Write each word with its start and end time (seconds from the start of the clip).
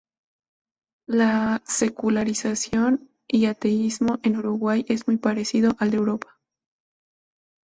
La 1.07 1.61
secularización 1.63 3.11
y 3.27 3.45
ateísmo 3.45 4.17
en 4.23 4.37
Uruguay 4.37 4.83
es 4.87 5.05
muy 5.05 5.17
parecido 5.17 5.75
al 5.77 5.91
de 5.91 5.97
Europa. 5.97 6.39